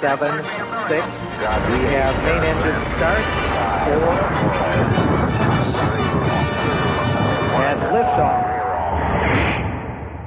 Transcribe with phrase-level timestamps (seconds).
[0.00, 0.34] seven,
[0.88, 1.04] six.
[1.70, 3.24] We have main engine start.
[3.84, 4.14] Four.
[7.68, 8.54] And liftoff.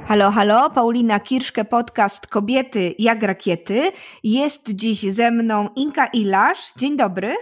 [0.08, 3.92] Halo, halo, Paulina Kirszke, podcast Kobiety jak rakiety.
[4.24, 6.72] Jest dziś ze mną Inka Ilasz.
[6.76, 7.34] Dzień dobry.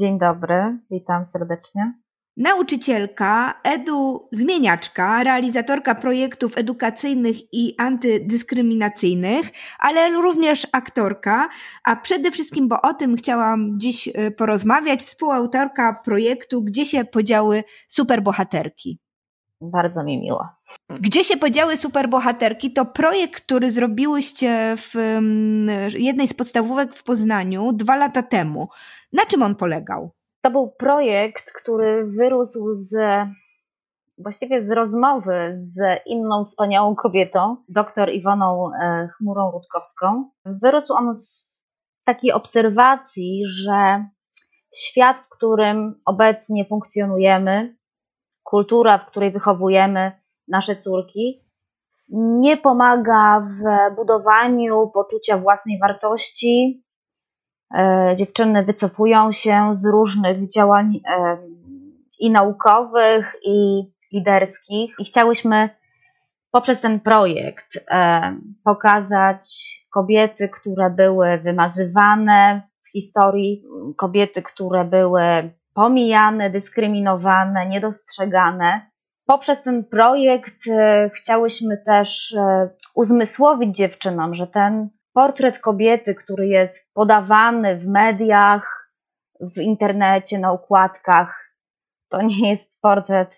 [0.00, 1.92] Dzień dobry, witam serdecznie.
[2.38, 11.48] Nauczycielka, edu zmieniaczka, realizatorka projektów edukacyjnych i antydyskryminacyjnych, ale również aktorka,
[11.84, 17.64] a przede wszystkim, bo o tym chciałam dziś y, porozmawiać, współautorka projektu Gdzie się podziały
[17.88, 18.98] superbohaterki.
[19.60, 20.48] Bardzo mi miło.
[21.00, 24.94] Gdzie się podziały superbohaterki to projekt, który zrobiłyście w
[25.98, 28.68] jednej z podstawówek w Poznaniu dwa lata temu.
[29.12, 30.17] Na czym on polegał?
[30.42, 32.96] To był projekt, który wyrósł z
[34.18, 40.30] właściwie z rozmowy z inną wspaniałą kobietą, dr Iwoną e, Chmurą Rutkowską.
[40.44, 41.46] Wyrósł on z
[42.04, 44.08] takiej obserwacji, że
[44.76, 47.76] świat, w którym obecnie funkcjonujemy,
[48.42, 50.12] kultura, w której wychowujemy
[50.48, 51.44] nasze córki,
[52.12, 56.84] nie pomaga w budowaniu poczucia własnej wartości,
[58.16, 61.38] dziewczyny wycofują się z różnych działań e,
[62.20, 65.68] i naukowych, i liderskich, i chciałyśmy
[66.50, 69.46] poprzez ten projekt e, pokazać
[69.92, 73.64] kobiety, które były wymazywane w historii,
[73.96, 78.90] kobiety, które były pomijane, dyskryminowane, niedostrzegane.
[79.26, 80.64] Poprzez ten projekt
[81.14, 82.36] chciałyśmy też
[82.94, 84.88] uzmysłowić dziewczynom, że ten
[85.18, 88.92] portret kobiety, który jest podawany w mediach,
[89.40, 91.54] w internecie, na układkach,
[92.08, 93.30] to nie jest portret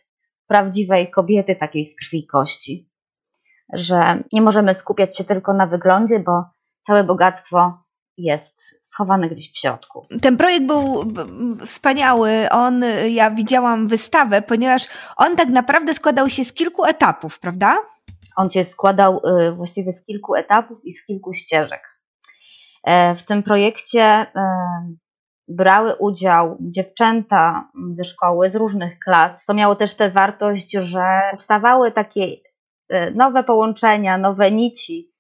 [0.47, 2.91] prawdziwej kobiety, takiej z krwi i kości.
[3.73, 6.45] Że nie możemy skupiać się tylko na wyglądzie, bo
[6.87, 7.79] całe bogactwo
[8.17, 10.07] jest schowane gdzieś w środku.
[10.23, 11.05] Ten projekt był
[11.67, 12.51] wspaniały.
[12.51, 17.77] On, ja widziałam wystawę, ponieważ on tak naprawdę składał się z kilku etapów, prawda?
[18.41, 21.83] On się składał y, właściwie z kilku etapów i z kilku ścieżek.
[22.85, 24.27] E, w tym projekcie e,
[25.49, 31.93] brały udział dziewczęta ze szkoły, z różnych klas, co miało też tę wartość, że powstawały
[31.93, 32.27] takie
[32.89, 35.11] e, nowe połączenia, nowe nici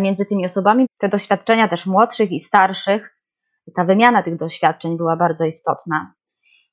[0.00, 0.86] między tymi osobami.
[0.98, 3.16] Te doświadczenia też młodszych i starszych,
[3.76, 6.12] ta wymiana tych doświadczeń była bardzo istotna.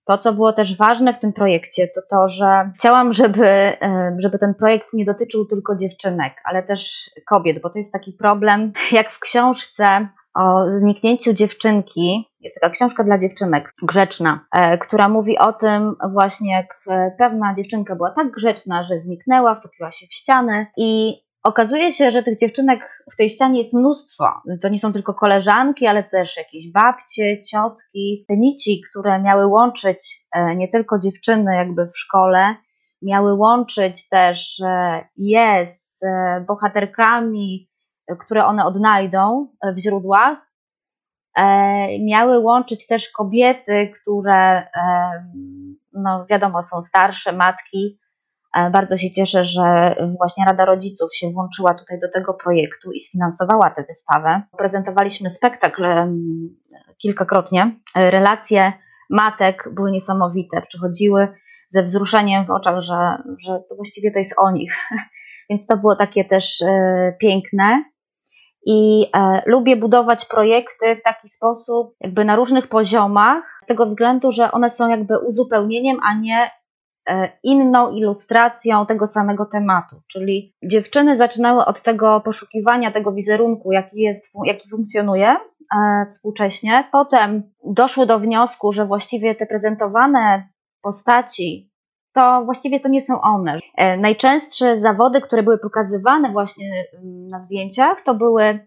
[0.07, 4.39] To, co było też ważne w tym projekcie, to to, że chciałam, żeby, e, żeby
[4.39, 9.09] ten projekt nie dotyczył tylko dziewczynek, ale też kobiet, bo to jest taki problem, jak
[9.09, 12.29] w książce o zniknięciu dziewczynki.
[12.39, 17.55] Jest taka książka dla dziewczynek, grzeczna, e, która mówi o tym właśnie, jak e, pewna
[17.55, 21.15] dziewczynka była tak grzeczna, że zniknęła, wtopiła się w ścianę i
[21.47, 24.25] Okazuje się, że tych dziewczynek w tej ścianie jest mnóstwo.
[24.61, 28.25] To nie są tylko koleżanki, ale też jakieś babcie, ciotki.
[28.27, 32.55] Te nici, które miały łączyć e, nie tylko dziewczyny jakby w szkole,
[33.01, 34.61] miały łączyć też
[35.17, 37.69] je z e, bohaterkami,
[38.19, 40.37] które one odnajdą w źródłach.
[41.37, 41.43] E,
[41.99, 44.67] miały łączyć też kobiety, które,
[45.93, 48.06] no wiadomo, są starsze, matki, E,
[48.71, 53.69] bardzo się cieszę, że właśnie Rada Rodziców się włączyła tutaj do tego projektu i sfinansowała
[53.69, 54.41] tę wystawę.
[54.57, 55.83] Prezentowaliśmy spektakl
[57.01, 57.75] kilkakrotnie.
[57.95, 58.73] E, relacje
[59.09, 60.61] matek były niesamowite.
[60.67, 61.27] Przychodziły
[61.69, 64.77] ze wzruszeniem w oczach, że, że to właściwie to jest o nich.
[65.49, 67.83] Więc to było takie też e, piękne.
[68.69, 69.11] I
[69.45, 74.69] lubię budować projekty w taki sposób, jakby na różnych poziomach, z tego względu, że one
[74.69, 76.66] są jakby uzupełnieniem, a nie E,
[77.43, 80.01] inną ilustracją tego samego tematu.
[80.07, 85.37] Czyli dziewczyny zaczynały od tego poszukiwania tego wizerunku, jaki jest, jaki funkcjonuje e,
[86.11, 86.87] współcześnie.
[86.91, 90.47] Potem doszły do wniosku, że właściwie te prezentowane
[90.81, 91.71] postaci
[92.13, 93.59] to właściwie to nie są one.
[93.77, 98.59] E, najczęstsze zawody, które były pokazywane właśnie mm, na zdjęciach, to były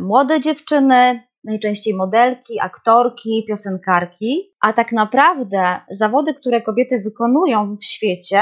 [0.00, 8.40] młode dziewczyny, najczęściej modelki, aktorki, piosenkarki, a tak naprawdę zawody, które kobiety wykonują w świecie,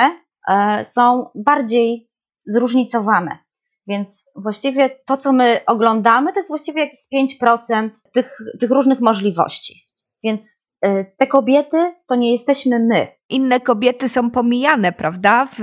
[0.49, 2.09] e, są bardziej
[2.47, 3.39] zróżnicowane.
[3.87, 7.01] Więc właściwie to, co my oglądamy, to jest właściwie jakieś
[7.41, 9.89] 5% tych, tych różnych możliwości.
[10.23, 13.09] Więc e, te kobiety to nie jesteśmy my.
[13.29, 15.47] Inne kobiety są pomijane, prawda?
[15.47, 15.59] W,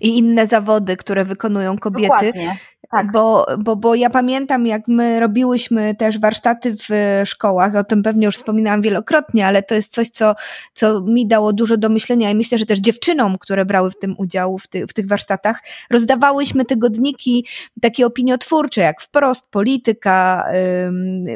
[0.00, 2.08] I inne zawody, które wykonują kobiety.
[2.08, 2.56] Dokładnie.
[2.90, 3.12] Tak.
[3.12, 6.88] Bo, bo, bo ja pamiętam, jak my robiłyśmy też warsztaty w
[7.24, 10.34] szkołach, o tym pewnie już wspominałam wielokrotnie, ale to jest coś, co,
[10.72, 14.14] co mi dało dużo do myślenia i myślę, że też dziewczynom, które brały w tym
[14.18, 17.46] udział, w, ty, w tych warsztatach, rozdawałyśmy tygodniki
[17.80, 20.48] takie opiniotwórcze, jak wprost, polityka,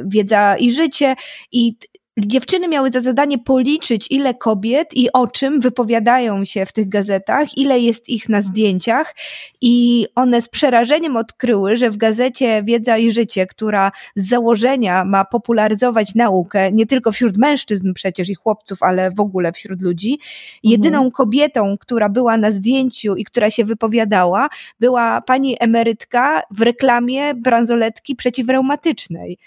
[0.04, 1.16] wiedza i życie
[1.52, 1.76] i
[2.18, 7.58] Dziewczyny miały za zadanie policzyć, ile kobiet i o czym wypowiadają się w tych gazetach,
[7.58, 9.14] ile jest ich na zdjęciach,
[9.60, 15.24] i one z przerażeniem odkryły, że w gazecie Wiedza i Życie, która z założenia ma
[15.24, 20.18] popularyzować naukę, nie tylko wśród mężczyzn przecież i chłopców, ale w ogóle wśród ludzi,
[20.62, 21.10] jedyną mhm.
[21.10, 24.48] kobietą, która była na zdjęciu i która się wypowiadała,
[24.80, 29.38] była pani emerytka w reklamie bransoletki przeciwreumatycznej.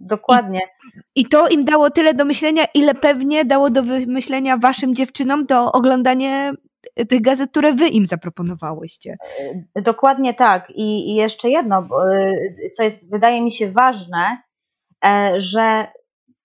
[0.00, 0.60] Dokładnie.
[1.14, 5.42] I, I, to im dało tyle do myślenia, ile pewnie dało do myślenia waszym dziewczynom
[5.42, 6.52] do oglądania
[7.08, 9.16] tych gazet, które wy im zaproponowałyście.
[9.74, 10.70] E, dokładnie tak.
[10.70, 14.42] I, i jeszcze jedno, e, co jest, wydaje mi się ważne,
[15.04, 15.86] e, że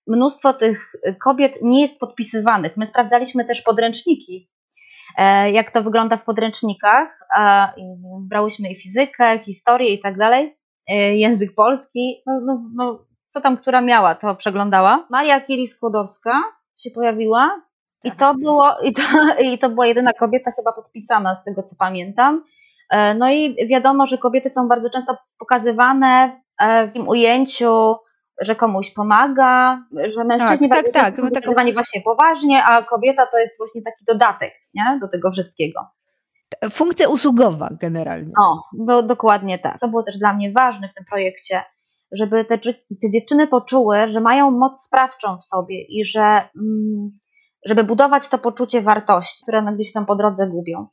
[0.07, 2.77] mnóstwo tych kobiet nie jest podpisywanych.
[2.77, 4.49] My sprawdzaliśmy też podręczniki,
[5.53, 7.19] jak to wygląda w podręcznikach.
[8.19, 10.57] Brałyśmy i fizykę, historię i tak dalej,
[11.15, 12.21] język polski.
[12.25, 13.05] No, no, no,
[13.35, 15.05] co tam która miała, to przeglądała.
[15.09, 16.41] Maria Curie-Skłodowska
[16.77, 17.61] się pojawiła
[18.03, 19.01] i to, było, i, to,
[19.41, 22.43] i to była jedyna kobieta chyba podpisana z tego, co pamiętam.
[22.89, 27.95] E, no i wiadomo, że kobiety są bardzo często pokazywane e, w tym ujęciu,
[28.41, 29.83] że komuś pomaga,
[30.15, 33.81] że mężczyźni tak, tak, tak, są tak, pokazywani właśnie poważnie, a kobieta to jest właśnie
[33.81, 34.99] taki dodatek nie?
[35.01, 35.79] do tego wszystkiego.
[36.71, 38.31] Funkcja usługowa generalnie.
[38.41, 39.79] O, do, dokładnie tak.
[39.79, 41.63] To było też dla mnie ważne w tym projekcie,
[42.15, 42.57] żeby te,
[43.01, 47.11] te dziewczyny poczuły, że mają moc sprawczą w sobie i że mm,
[47.65, 50.87] żeby budować to poczucie wartości, które one gdzieś tam po drodze gubią.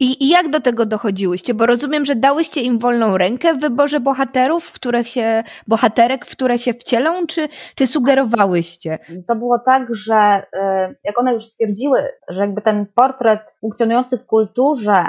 [0.00, 1.54] I, I, jak do tego dochodziłyście?
[1.54, 6.30] Bo rozumiem, że dałyście im wolną rękę w wyborze bohaterów, w których się, bohaterek, w
[6.30, 8.98] które się wcielą, czy, czy sugerowałyście?
[9.28, 14.26] To było tak, że y, jak one już stwierdziły, że jakby ten portret funkcjonujący w
[14.26, 15.04] kulturze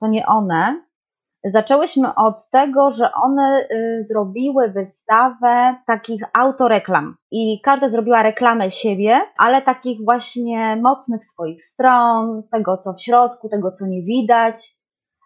[0.00, 0.87] to nie one,
[1.44, 9.20] Zaczęłyśmy od tego, że one y, zrobiły wystawę takich autoreklam i każda zrobiła reklamę siebie,
[9.36, 14.68] ale takich właśnie mocnych swoich stron, tego co w środku, tego co nie widać,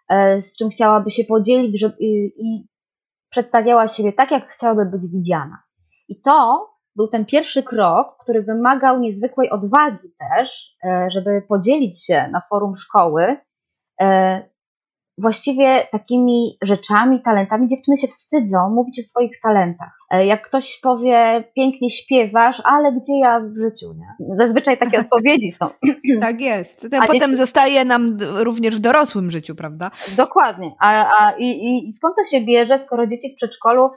[0.09, 1.95] e, z czym chciałaby się podzielić żeby,
[2.37, 2.67] i
[3.29, 5.57] przedstawiała siebie tak, jak chciałaby być widziana.
[6.07, 12.29] I to był ten pierwszy krok, który wymagał niezwykłej odwagi też, e, żeby podzielić się
[12.31, 13.37] na forum szkoły
[14.01, 14.52] e,
[15.17, 17.67] właściwie takimi rzeczami, talentami.
[17.67, 19.97] Dziewczyny się wstydzą mówić o swoich talentach.
[20.11, 24.37] E, jak ktoś powie, pięknie śpiewasz, ale gdzie ja w życiu, nie?
[24.37, 25.69] Zazwyczaj takie odpowiedzi są.
[26.21, 26.87] tak jest.
[27.01, 27.35] A potem dzieci...
[27.35, 29.91] zostaje nam również w dorosłym życiu, prawda?
[30.17, 30.71] Dokładnie.
[30.79, 33.89] A, a i, i skąd to się bierze, skoro dzieci w przedszkolu,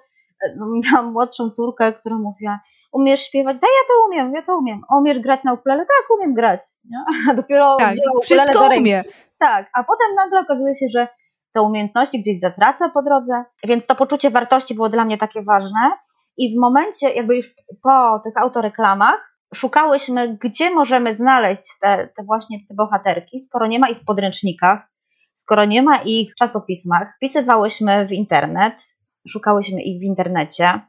[0.47, 2.61] e, no, miałam młodszą córkę, która mówiła,
[2.93, 3.57] umiesz śpiewać?
[3.61, 4.81] Tak, ja to umiem, ja to umiem.
[4.99, 5.81] Umiesz grać na ukulele?
[5.81, 6.61] Tak, umiem grać.
[6.91, 6.99] Nie?
[7.31, 9.05] A dopiero tak, wszystko umie.
[9.39, 11.09] Tak, a potem nagle okazuje się, że
[11.53, 15.93] te umiejętności gdzieś zatraca po drodze, więc to poczucie wartości było dla mnie takie ważne.
[16.37, 22.59] I w momencie, jakby już po tych autoreklamach, szukałyśmy, gdzie możemy znaleźć te, te właśnie
[22.69, 24.89] te bohaterki, skoro nie ma ich w podręcznikach,
[25.35, 27.17] skoro nie ma ich w czasopismach.
[27.17, 28.75] Wpisywałyśmy w internet,
[29.29, 30.81] szukałyśmy ich w internecie,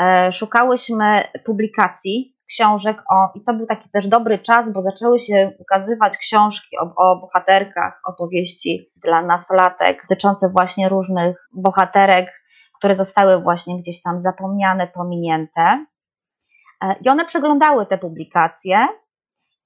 [0.00, 5.52] e, szukałyśmy publikacji książek o, i to był taki też dobry czas, bo zaczęły się
[5.58, 12.32] ukazywać książki o, o bohaterkach, opowieści dla nastolatek dotyczące właśnie różnych bohaterek,
[12.78, 15.86] które zostały właśnie gdzieś tam zapomniane, pominięte.
[16.82, 18.88] E, I one przeglądały te publikacje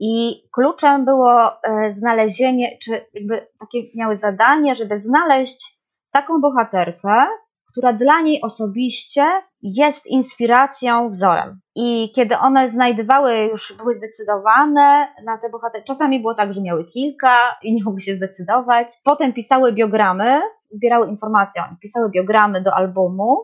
[0.00, 5.78] i kluczem było e, znalezienie, czy jakby takie miały zadanie, żeby znaleźć
[6.12, 7.26] taką bohaterkę,
[7.72, 11.60] która dla niej osobiście jest inspiracją, wzorem.
[11.74, 16.84] I kiedy one znajdowały, już były zdecydowane na te bohatery, czasami było tak, że miały
[16.84, 18.88] kilka i nie mogły się zdecydować.
[19.04, 20.40] Potem pisały biogramy,
[20.70, 23.38] zbierały informacje, pisały biogramy do albumu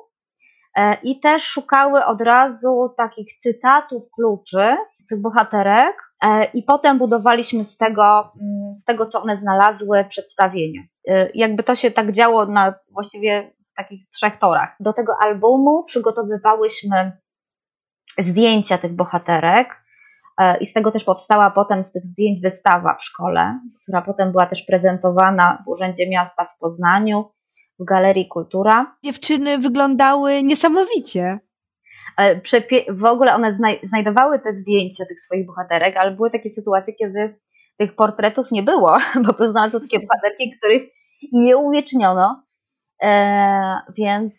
[0.77, 4.77] e, i też szukały od razu takich cytatów kluczy
[5.09, 10.89] tych bohaterek e, i potem budowaliśmy z tego, mm, z tego, co one znalazły, przedstawienie.
[11.09, 14.77] E, jakby to się tak działo na właściwie takich trzech torach.
[14.81, 17.13] Do tego albumu przygotowywałyśmy
[18.19, 19.69] zdjęcia tych bohaterek
[20.39, 24.33] e, i z tego też powstała potem z tych zdjęć wystawa w szkole, która potem
[24.33, 27.31] była też prezentowana w Urzędzie Miasta w Poznaniu,
[27.79, 28.97] w Galerii Kultura.
[29.05, 31.39] Dziewczyny wyglądały niesamowicie.
[32.19, 32.41] E,
[32.89, 33.59] w ogóle one
[33.89, 37.39] znajdowały te zdjęcia tych swoich bohaterek, ale były takie sytuacje, kiedy
[37.77, 40.83] tych portretów nie było, bo poznałam takie bohaterki, których
[41.33, 42.48] nie uwieczniono
[43.97, 44.33] więc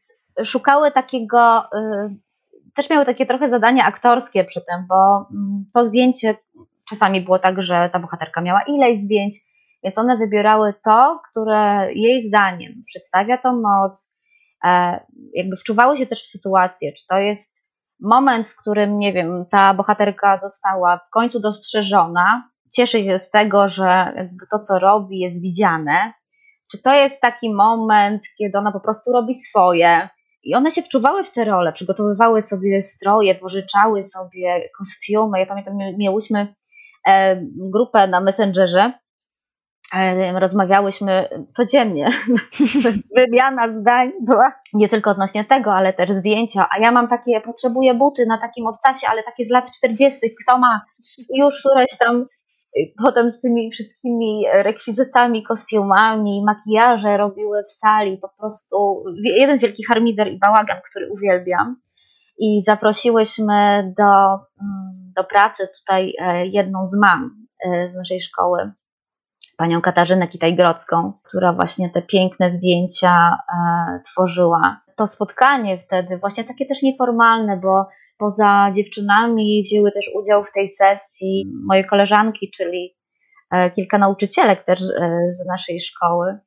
[0.44, 1.64] szukały takiego,
[2.76, 6.36] też miały takie trochę zadania aktorskie przy tym, bo mm, to zdjęcie
[6.90, 9.38] czasami było tak, że ta bohaterka miała ileś zdjęć,
[9.84, 14.12] więc one wybierały to, które jej zdaniem przedstawia tą moc,
[14.64, 15.00] e,
[15.34, 17.56] jakby wczuwały się też w sytuację, czy to jest
[18.02, 23.70] moment, w którym, nie wiem, ta bohaterka została w końcu dostrzeżona, cieszy się z tego,
[23.70, 24.14] że
[24.52, 26.14] to, co robi, jest widziane,
[26.72, 30.10] czy to jest taki moment, kiedy ona po prostu robi swoje,
[30.44, 35.40] i one się wczuwały w te role, przygotowywały sobie stroje, pożyczały sobie kostiumy.
[35.40, 36.56] Ja pamiętam, miałyśmy
[37.08, 38.94] e, grupę na Messengerze,
[39.96, 42.10] e, rozmawiałyśmy codziennie.
[43.18, 46.68] Wymiana zdań była nie tylko odnośnie tego, ale też zdjęcia.
[46.72, 50.58] A ja mam takie, potrzebuję buty na takim obcasie, ale takie z lat 40., kto
[50.58, 50.82] ma
[51.36, 52.26] już któreś tam
[53.04, 60.28] potem z tymi wszystkimi rekwizytami, kostiumami, makijaże robiły w sali, po prostu jeden wielki harmider
[60.28, 61.76] i bałagan, który uwielbiam.
[62.38, 68.72] I zaprosiłyśmy do, mm, do pracy tutaj e, jedną z mam e, z naszej szkoły,
[69.58, 74.82] panią Katarzynę Kitaj-Grodzką, która właśnie te piękne zdjęcia e, tworzyła.
[74.96, 77.88] To spotkanie wtedy, właśnie takie też nieformalne, bo
[78.20, 82.98] Poza dziewczynami wzięły też udział w tej sesji moje koleżanki, czyli
[83.52, 86.40] e, kilka nauczycielek też e, z naszej szkoły.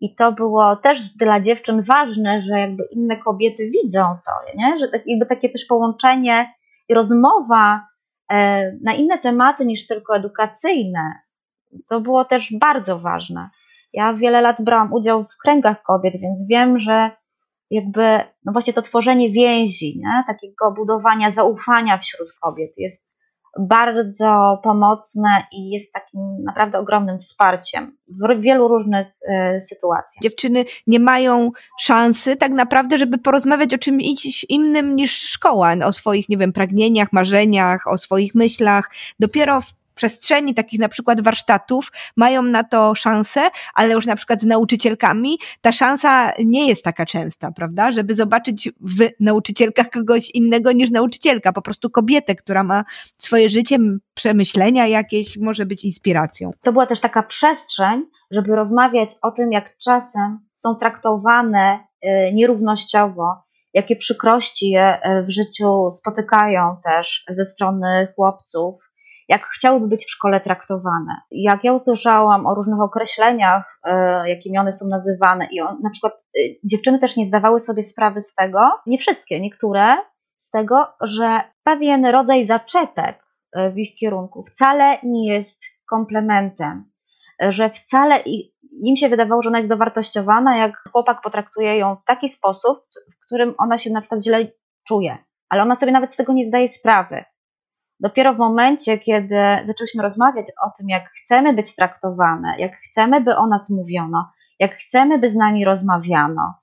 [0.00, 4.78] I to było też dla dziewczyn ważne, że jakby inne kobiety widzą to, nie?
[4.78, 6.54] że tak, jakby takie też połączenie
[6.88, 7.86] i rozmowa
[8.30, 11.14] e, na inne tematy niż tylko edukacyjne.
[11.88, 13.50] To było też bardzo ważne.
[13.92, 17.10] Ja wiele lat brałam udział w kręgach kobiet, więc wiem, że
[17.70, 20.24] jakby, no właśnie to tworzenie więzi, nie?
[20.26, 23.10] takiego budowania zaufania wśród kobiet jest
[23.58, 29.06] bardzo pomocne i jest takim naprawdę ogromnym wsparciem w wielu różnych
[29.56, 30.22] y, sytuacjach.
[30.22, 31.50] Dziewczyny nie mają
[31.80, 37.12] szansy tak naprawdę, żeby porozmawiać o czymś innym niż szkoła, o swoich, nie wiem, pragnieniach,
[37.12, 38.90] marzeniach, o swoich myślach.
[39.20, 43.40] Dopiero w przestrzeni takich na przykład warsztatów mają na to szansę,
[43.74, 47.92] ale już na przykład z nauczycielkami ta szansa nie jest taka częsta, prawda?
[47.92, 52.84] Żeby zobaczyć w nauczycielkach kogoś innego niż nauczycielka, po prostu kobietę, która ma
[53.18, 53.78] swoje życie,
[54.14, 56.50] przemyślenia jakieś, może być inspiracją.
[56.62, 63.42] To była też taka przestrzeń, żeby rozmawiać o tym, jak czasem są traktowane y, nierównościowo,
[63.74, 68.89] jakie przykrości je y, w życiu spotykają też ze strony chłopców,
[69.30, 71.16] jak chciałyby być w szkole traktowane.
[71.30, 76.12] Jak ja usłyszałam o różnych określeniach, e, jakimi one są nazywane, i on, na przykład
[76.14, 79.96] e, dziewczyny też nie zdawały sobie sprawy z tego, nie wszystkie, niektóre,
[80.36, 86.90] z tego, że pewien rodzaj zaczepek e, w ich kierunku wcale nie jest komplementem,
[87.48, 88.22] że wcale
[88.82, 92.78] im się wydawało, że ona jest dowartościowana, jak chłopak potraktuje ją w taki sposób,
[93.16, 94.46] w którym ona się na przykład źle
[94.88, 95.18] czuje,
[95.48, 97.24] ale ona sobie nawet z tego nie zdaje sprawy.
[98.00, 103.36] Dopiero w momencie, kiedy zaczęliśmy rozmawiać o tym, jak chcemy być traktowane, jak chcemy, by
[103.36, 106.54] o nas mówiono, jak chcemy, by z nami rozmawiano,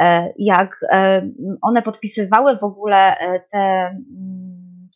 [0.00, 1.30] e, jak e,
[1.62, 3.96] one podpisywały w ogóle e, te,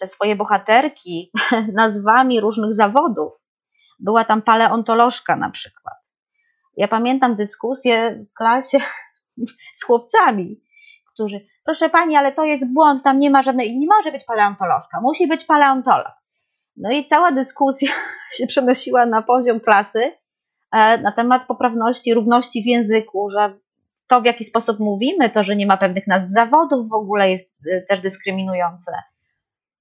[0.01, 1.31] te swoje bohaterki
[1.73, 3.33] nazwami różnych zawodów.
[4.01, 5.95] Była tam paleontolożka na przykład.
[6.77, 8.79] Ja pamiętam dyskusję w klasie
[9.79, 10.61] z chłopcami,
[11.15, 15.01] którzy proszę pani, ale to jest błąd, tam nie ma żadnej, nie może być paleontolożka,
[15.01, 16.13] musi być paleontolog.
[16.77, 17.93] No i cała dyskusja
[18.37, 20.13] się przenosiła na poziom klasy
[20.73, 23.59] e, na temat poprawności, równości w języku, że
[24.07, 27.51] to w jaki sposób mówimy, to, że nie ma pewnych nazw zawodów w ogóle jest
[27.73, 28.93] e, też dyskryminujące.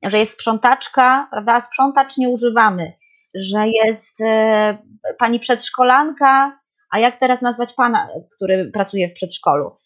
[0.04, 2.94] Że jest sprzątaczka, prawda, sprzątacz nie używamy,
[3.36, 4.78] że jest e,
[5.20, 6.60] pani przedszkolanka,
[6.92, 9.78] a jak teraz nazwać pana, który pracuje w przedszkolu?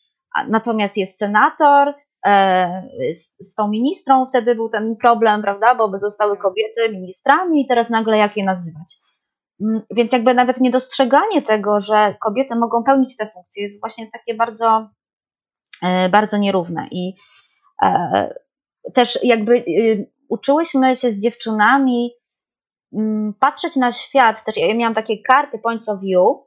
[0.49, 1.93] Natomiast jest senator,
[2.25, 6.41] e, z, z tą ministrą wtedy był ten problem, prawda, bo by zostały tak.
[6.41, 8.97] kobiety ministrami i teraz nagle jak je nazywać.
[9.61, 14.35] Mm, więc jakby nawet niedostrzeganie tego, że kobiety mogą pełnić te funkcje jest właśnie takie
[14.35, 14.89] bardzo,
[15.83, 17.13] e, bardzo nierówne i
[17.83, 18.33] e,
[18.93, 22.11] też jakby y, uczyłyśmy się z dziewczynami
[22.93, 26.46] mm, patrzeć na świat, też ja miałam takie karty points of view,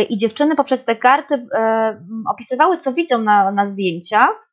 [0.00, 4.50] i dziewczyny poprzez te karty e, opisywały, co widzą na, na zdjęciach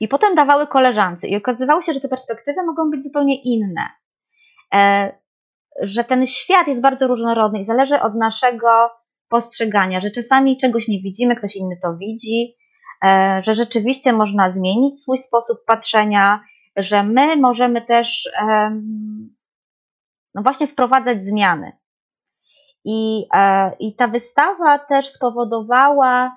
[0.00, 3.88] i potem dawały koleżance i okazywało się, że te perspektywy mogą być zupełnie inne.
[4.74, 5.12] E,
[5.82, 8.90] że ten świat jest bardzo różnorodny i zależy od naszego
[9.28, 12.56] postrzegania, że czasami czegoś nie widzimy, ktoś inny to widzi,
[13.40, 16.40] że rzeczywiście można zmienić swój sposób patrzenia,
[16.76, 18.30] że my możemy też
[20.34, 21.72] no właśnie wprowadzać zmiany.
[22.84, 26.36] I, e, I ta wystawa też spowodowała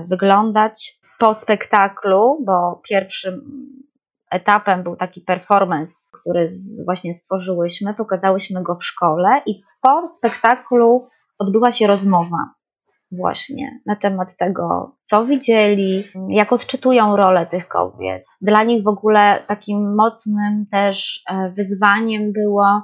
[0.07, 0.99] wyglądać.
[1.19, 3.41] Po spektaklu, bo pierwszym
[4.31, 6.49] etapem był taki performance, który
[6.85, 11.09] właśnie stworzyłyśmy, pokazałyśmy go w szkole i po spektaklu
[11.39, 12.53] odbyła się rozmowa
[13.11, 18.25] właśnie na temat tego, co widzieli, jak odczytują rolę tych kobiet.
[18.41, 22.81] Dla nich w ogóle takim mocnym też e, wyzwaniem było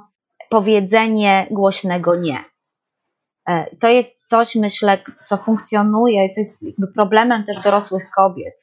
[0.50, 2.44] powiedzenie głośnego nie.
[3.48, 8.54] E, to jest coś, myślę, co funkcjonuje, co jest problemem też dorosłych kobiet,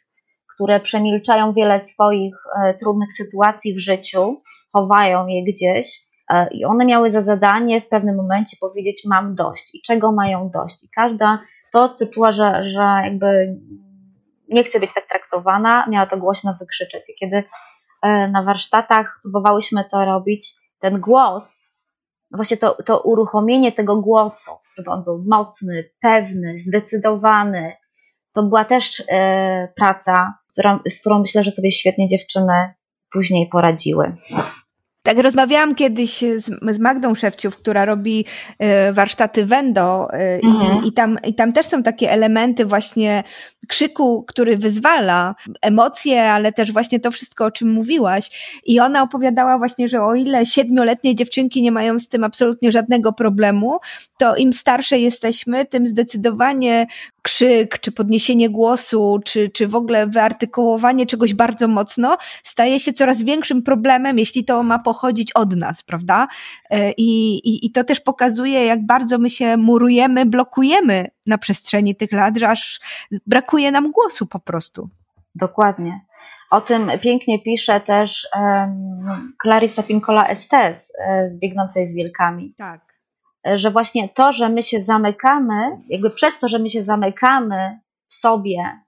[0.55, 4.41] które przemilczają wiele swoich e, trudnych sytuacji w życiu,
[4.73, 6.12] chowają je gdzieś
[6.51, 10.83] i one miały za zadanie w pewnym momencie powiedzieć: Mam dość i czego mają dość.
[10.83, 11.39] I każda
[11.71, 13.57] to, co czuła, że, że jakby
[14.49, 17.09] nie chce być tak traktowana, miała to głośno wykrzyczeć.
[17.09, 17.43] I kiedy
[18.31, 21.63] na warsztatach próbowałyśmy to robić, ten głos
[22.33, 27.73] właśnie to, to uruchomienie tego głosu, żeby on był mocny, pewny, zdecydowany,
[28.33, 32.73] to była też e, praca, która, z którą myślę, że sobie świetnie dziewczyny
[33.11, 34.15] później poradziły.
[35.05, 38.25] Tak, rozmawiałam kiedyś z, z Magdą Szewciów, która robi
[38.89, 40.83] y, warsztaty Wendo y, mhm.
[40.83, 43.23] i, i, tam, i tam też są takie elementy właśnie
[43.67, 48.59] krzyku, który wyzwala emocje, ale też właśnie to wszystko, o czym mówiłaś.
[48.65, 53.13] I ona opowiadała właśnie, że o ile siedmioletnie dziewczynki nie mają z tym absolutnie żadnego
[53.13, 53.79] problemu,
[54.17, 56.87] to im starsze jesteśmy, tym zdecydowanie
[57.21, 63.23] krzyk, czy podniesienie głosu, czy, czy w ogóle wyartykułowanie czegoś bardzo mocno staje się coraz
[63.23, 66.27] większym problemem, jeśli to ma pochodzić od nas, prawda?
[66.69, 71.95] E, I, i, i to też pokazuje, jak bardzo my się murujemy, blokujemy na przestrzeni
[71.95, 72.79] tych lat, że aż
[73.27, 74.89] brakuje nam głosu po prostu.
[75.35, 76.01] Dokładnie.
[76.51, 82.53] O tym pięknie pisze też um, Clarissa Pinkola Estes e, w Biegnącej z Wilkami.
[82.57, 82.93] Tak
[83.55, 88.13] że właśnie to, że my się zamykamy, jakby przez to, że my się zamykamy w
[88.13, 88.79] sobie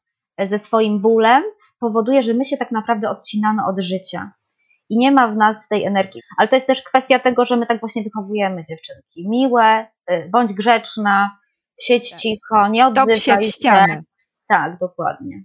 [0.46, 1.44] ze swoim bólem,
[1.80, 4.32] powoduje, że my się tak naprawdę odcinamy od życia.
[4.90, 6.22] I nie ma w nas tej energii.
[6.38, 9.30] Ale to jest też kwestia tego, że my tak właśnie wychowujemy dziewczynki.
[9.30, 11.40] Miłe, y, bądź grzeczna,
[11.82, 12.20] siedź tak.
[12.20, 13.38] cicho, nie odzywaj się.
[13.38, 14.04] w ścianę.
[14.48, 15.44] Tak, dokładnie.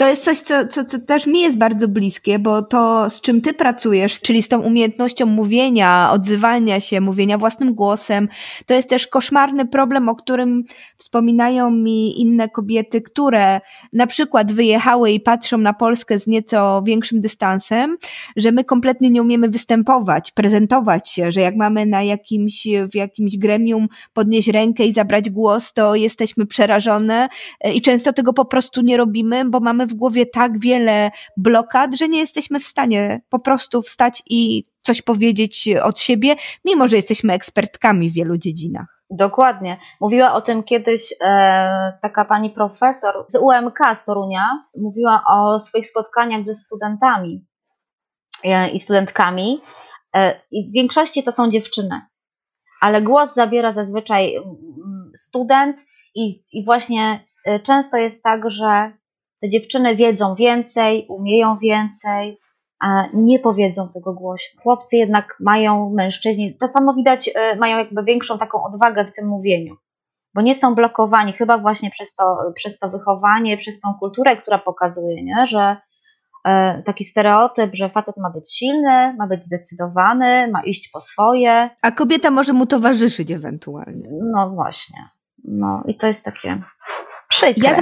[0.00, 3.40] To jest coś, co, co, co też mi jest bardzo bliskie, bo to, z czym
[3.40, 8.28] ty pracujesz, czyli z tą umiejętnością mówienia, odzywania się, mówienia własnym głosem,
[8.66, 10.64] to jest też koszmarny problem, o którym
[10.96, 13.60] wspominają mi inne kobiety, które
[13.92, 17.96] na przykład wyjechały i patrzą na Polskę z nieco większym dystansem,
[18.36, 23.38] że my kompletnie nie umiemy występować, prezentować się, że jak mamy na jakimś, w jakimś
[23.38, 27.28] gremium podnieść rękę i zabrać głos, to jesteśmy przerażone
[27.74, 32.08] i często tego po prostu nie robimy, bo mamy w głowie tak wiele blokad, że
[32.08, 37.32] nie jesteśmy w stanie po prostu wstać i coś powiedzieć od siebie, mimo że jesteśmy
[37.32, 39.02] ekspertkami w wielu dziedzinach.
[39.10, 39.76] Dokładnie.
[40.00, 44.64] Mówiła o tym kiedyś e, taka pani profesor z UMK z Torunia.
[44.76, 47.46] Mówiła o swoich spotkaniach ze studentami
[48.44, 49.60] e, i studentkami.
[50.16, 52.00] E, I w większości to są dziewczyny,
[52.80, 54.36] ale głos zabiera zazwyczaj
[55.16, 55.76] student,
[56.14, 58.92] i, i właśnie e, często jest tak, że
[59.40, 62.38] te dziewczyny wiedzą więcej, umieją więcej,
[62.80, 64.62] a nie powiedzą tego głośno.
[64.62, 69.28] Chłopcy jednak mają, mężczyźni, to samo widać, e, mają jakby większą taką odwagę w tym
[69.28, 69.76] mówieniu,
[70.34, 74.58] bo nie są blokowani, chyba właśnie przez to, przez to wychowanie, przez tą kulturę, która
[74.58, 75.46] pokazuje, nie?
[75.46, 75.76] że
[76.44, 81.70] e, taki stereotyp, że facet ma być silny, ma być zdecydowany, ma iść po swoje.
[81.82, 84.08] A kobieta może mu towarzyszyć ewentualnie.
[84.32, 85.08] No właśnie.
[85.44, 86.62] No i to jest takie
[87.40, 87.70] przykre.
[87.70, 87.80] Ja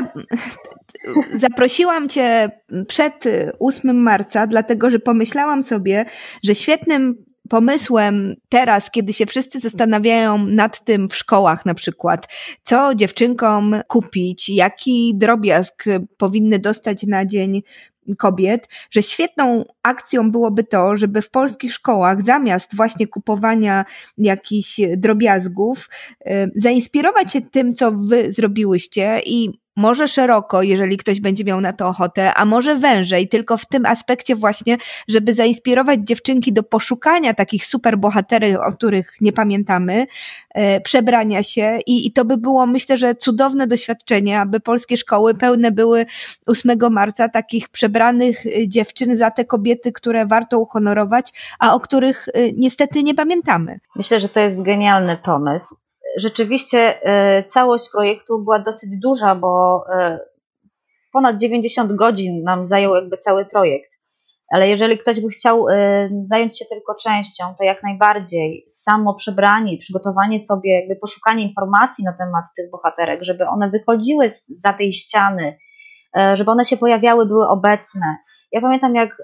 [1.48, 2.50] zaprosiłam Cię
[2.88, 3.24] przed
[3.60, 6.04] 8 marca, dlatego że pomyślałam sobie,
[6.44, 12.28] że świetnym pomysłem teraz, kiedy się wszyscy zastanawiają nad tym w szkołach na przykład,
[12.62, 15.84] co dziewczynkom kupić, jaki drobiazg
[16.16, 17.62] powinny dostać na dzień
[18.16, 23.84] kobiet, że świetną akcją byłoby to, żeby w polskich szkołach zamiast właśnie kupowania
[24.18, 25.88] jakichś drobiazgów,
[26.20, 31.72] y, zainspirować się tym, co wy zrobiłyście i może szeroko, jeżeli ktoś będzie miał na
[31.72, 37.34] to ochotę, a może wężej, tylko w tym aspekcie właśnie, żeby zainspirować dziewczynki do poszukania
[37.34, 40.06] takich super bohaterów, o których nie pamiętamy,
[40.50, 45.34] e, przebrania się i, i to by było, myślę, że cudowne doświadczenie, aby polskie szkoły
[45.34, 46.06] pełne były
[46.46, 52.28] 8 marca takich przebranych e, dziewczyn za te kobiety, które warto uhonorować, a o których
[52.28, 53.80] e, niestety nie pamiętamy.
[53.96, 55.76] Myślę, że to jest genialny pomysł
[56.16, 60.18] rzeczywiście e, całość projektu była dosyć duża, bo e,
[61.12, 63.90] ponad 90 godzin nam zajął jakby cały projekt.
[64.52, 65.74] Ale jeżeli ktoś by chciał y,
[66.24, 72.12] zająć się tylko częścią, to jak najbardziej samo przebranie przygotowanie sobie, jakby poszukanie informacji na
[72.12, 75.58] temat tych bohaterek, żeby one wychodziły za tej ściany,
[76.32, 78.16] żeby one się pojawiały, były obecne.
[78.52, 79.16] Ja pamiętam, jak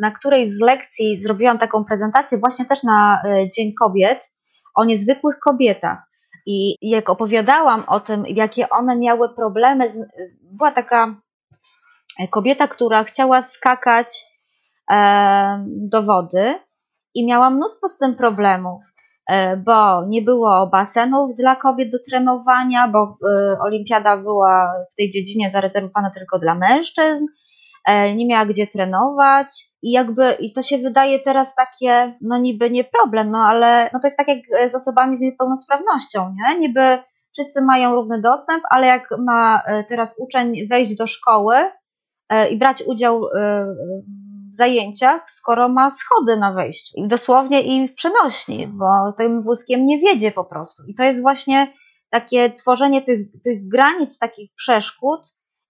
[0.00, 3.22] na którejś z lekcji zrobiłam taką prezentację właśnie też na
[3.56, 4.30] Dzień Kobiet
[4.74, 6.13] o niezwykłych kobietach.
[6.46, 9.92] I jak opowiadałam o tym, jakie one miały problemy,
[10.42, 11.14] była taka
[12.30, 14.24] kobieta, która chciała skakać
[15.66, 16.54] do wody
[17.14, 18.84] i miała mnóstwo z tym problemów,
[19.30, 25.10] e, bo nie było basenów dla kobiet do trenowania, bo e, olimpiada była w tej
[25.10, 27.43] dziedzinie zarezerwowana tylko dla mężczyzn, e,
[28.16, 29.48] nie miała gdzie trenować
[29.82, 34.00] i jakby i to się wydaje teraz takie, no niby nie problem, no ale no
[34.00, 36.58] to jest tak jak z osobami z niepełnosprawnością, nie?
[36.58, 36.98] Niby
[37.32, 41.56] wszyscy mają równy dostęp, ale jak ma teraz uczeń wejść do szkoły
[42.50, 43.22] i brać udział
[44.52, 47.06] zajęciach, skoro ma schody na wejściu.
[47.06, 50.82] Dosłownie i w przenośni, bo tym wózkiem nie wiedzie po prostu.
[50.88, 51.72] I to jest właśnie
[52.10, 55.20] takie tworzenie tych, tych granic, takich przeszkód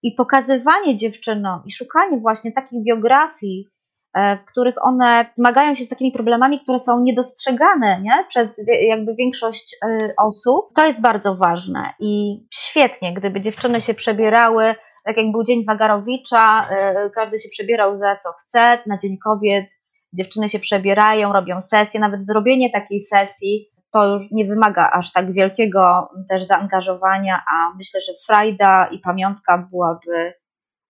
[0.05, 3.67] i pokazywanie dziewczynom i szukanie właśnie takich biografii,
[4.13, 8.25] e, w których one zmagają się z takimi problemami, które są niedostrzegane nie?
[8.29, 10.65] przez jakby większość e, osób.
[10.75, 16.67] To jest bardzo ważne i świetnie, gdyby dziewczyny się przebierały tak jak był Dzień Wagarowicza,
[17.05, 19.65] y, każdy się przebierał za co chce, na Dzień Kobiet
[20.13, 25.33] dziewczyny się przebierają, robią sesje, nawet zrobienie takiej sesji to już nie wymaga aż tak
[25.33, 30.33] wielkiego też zaangażowania, a myślę, że frajda i pamiątka byłaby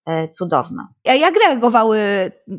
[0.10, 0.88] y, cudowna.
[1.08, 2.00] A jak reagowały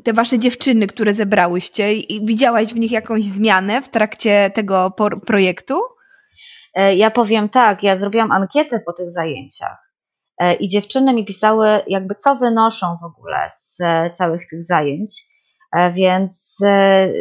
[0.04, 1.94] te wasze dziewczyny, które zebrałyście?
[1.94, 4.92] I widziałaś w nich jakąś zmianę w trakcie tego
[5.26, 5.74] projektu?
[6.78, 9.86] Y, ja powiem tak, ja zrobiłam ankietę po tych zajęciach
[10.38, 15.26] E, i dziewczyny mi pisały, jakby co wynoszą w ogóle z e, całych tych zajęć,
[15.72, 16.58] e, więc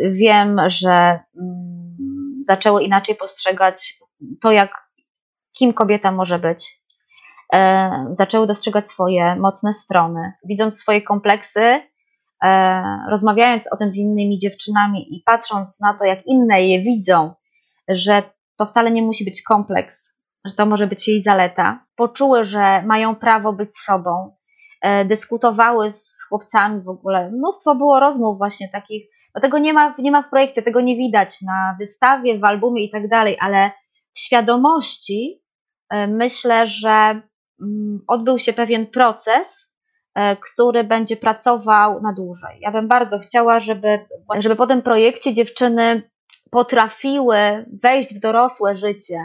[0.10, 1.85] wiem, że mm,
[2.46, 4.00] zaczęły inaczej postrzegać
[4.42, 4.72] to, jak
[5.58, 6.82] kim kobieta może być.
[8.12, 11.82] Zaczęły dostrzegać swoje mocne strony, widząc swoje kompleksy,
[13.10, 17.34] rozmawiając o tym z innymi dziewczynami i patrząc na to, jak inne je widzą,
[17.88, 18.24] że
[18.58, 21.86] to wcale nie musi być kompleks, że to może być jej zaleta.
[21.96, 24.36] Poczuły, że mają prawo być sobą,
[24.82, 27.32] e, dyskutowały z chłopcami w ogóle.
[27.32, 29.06] Mnóstwo było rozmów właśnie takich,
[29.36, 32.84] no tego nie ma, nie ma w projekcie, tego nie widać na wystawie, w albumie
[32.84, 33.72] i tak dalej, ale
[34.14, 35.44] w świadomości
[35.90, 37.22] e, myślę, że
[37.62, 39.68] mm, odbył się pewien proces,
[40.16, 42.58] e, który będzie pracował na dłużej.
[42.62, 44.00] Ja bym bardzo chciała, żeby,
[44.38, 46.10] żeby po tym projekcie dziewczyny
[46.52, 47.38] potrafiły
[47.84, 49.20] wejść w dorosłe życie,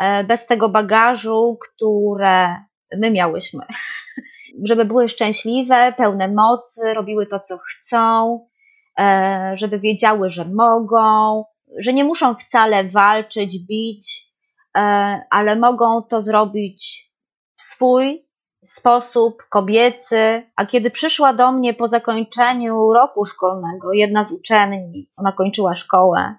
[0.00, 2.56] E, bez tego bagażu, które
[2.96, 3.60] my miałyśmy.
[4.68, 8.38] Żeby były szczęśliwe, pełne mocy, robiły to, co chcą,
[9.54, 11.44] żeby wiedziały, że mogą,
[11.78, 14.32] że nie muszą wcale walczyć, bić,
[14.76, 14.80] e,
[15.30, 17.10] ale mogą to zrobić
[17.56, 18.26] w swój
[18.64, 20.42] sposób kobiecy.
[20.56, 26.34] A kiedy przyszła do mnie po zakończeniu roku szkolnego, jedna z uczennic, ona kończyła szkołę,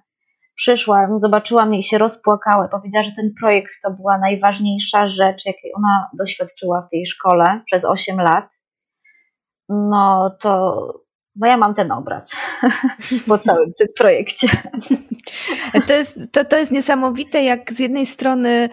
[0.55, 2.67] przyszła, zobaczyła mnie i się rozpłakała.
[2.67, 7.85] Powiedziała, że ten projekt to była najważniejsza rzecz, jakiej ona doświadczyła w tej szkole przez
[7.85, 8.45] 8 lat.
[9.69, 11.04] No to
[11.35, 12.35] no ja mam ten obraz
[13.27, 14.47] po całym tym projekcie.
[15.87, 18.69] To jest, to, to jest niesamowite, jak z jednej strony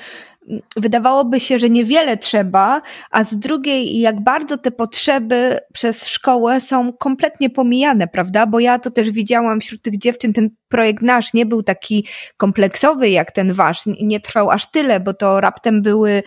[0.76, 6.92] wydawałoby się, że niewiele trzeba, a z drugiej, jak bardzo te potrzeby przez szkołę są
[6.92, 8.46] kompletnie pomijane, prawda?
[8.46, 12.06] Bo ja to też widziałam wśród tych dziewczyn, ten projekt nasz nie był taki
[12.36, 16.22] kompleksowy jak ten wasz, nie trwał aż tyle, bo to raptem były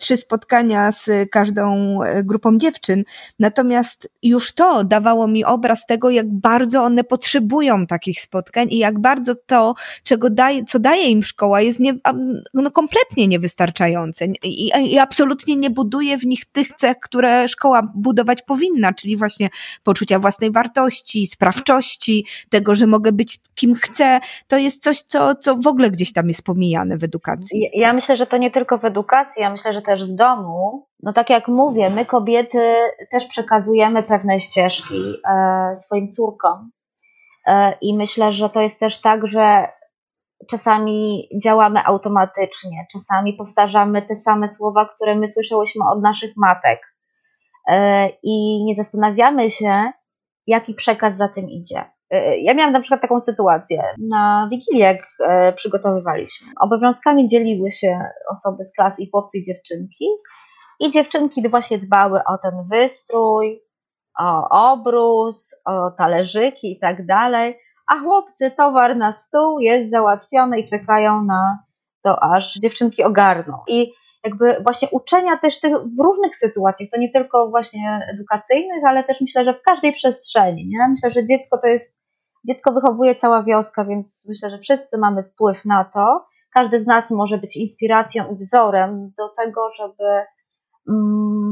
[0.00, 3.04] trzy spotkania z każdą e, grupą dziewczyn.
[3.38, 8.98] Natomiast już to dawało mi obraz tego, jak bardzo one potrzebują takich spotkań i jak
[8.98, 9.74] bardzo to,
[10.04, 11.94] czego daje, co daje im szkoła, jest nie,
[12.54, 18.42] no kompletnie niewystarczające I, i absolutnie nie buduje w nich tych cech, które szkoła budować
[18.42, 19.50] powinna, czyli właśnie
[19.82, 25.56] poczucia własnej wartości, sprawczości, tego, że mogę być kim chcę, to jest coś, co, co
[25.56, 27.70] w ogóle gdzieś tam jest pomijane w edukacji.
[27.74, 30.86] Ja myślę, że to nie tylko w edukacji, ja myślę, że też w domu.
[31.02, 32.74] No tak jak mówię, my kobiety
[33.10, 36.70] też przekazujemy pewne ścieżki e, swoim córkom.
[37.46, 39.68] E, I myślę, że to jest też tak, że
[40.50, 46.80] czasami działamy automatycznie, czasami powtarzamy te same słowa, które my słyszałyśmy od naszych matek.
[47.68, 49.90] E, I nie zastanawiamy się,
[50.46, 51.84] jaki przekaz za tym idzie.
[52.10, 53.82] E, ja miałam na przykład taką sytuację.
[53.98, 60.06] Na Wigilię, jak e, przygotowywaliśmy, obowiązkami dzieliły się osoby z klasy i chłopcy i dziewczynki.
[60.80, 63.60] I dziewczynki właśnie dbały o ten wystrój,
[64.18, 70.68] o obrus, o talerzyki i tak dalej, a chłopcy towar na stół jest załatwiony i
[70.68, 71.58] czekają na
[72.02, 73.58] to, aż dziewczynki ogarną.
[73.68, 73.92] I
[74.24, 79.20] jakby właśnie uczenia też tych w różnych sytuacjach, to nie tylko właśnie edukacyjnych, ale też
[79.20, 80.68] myślę, że w każdej przestrzeni.
[80.68, 80.88] Nie?
[80.88, 81.98] Myślę, że dziecko to jest,
[82.48, 86.26] dziecko wychowuje cała wioska, więc myślę, że wszyscy mamy wpływ na to.
[86.54, 90.24] Każdy z nas może być inspiracją i wzorem do tego, żeby
[90.88, 91.43] Mm,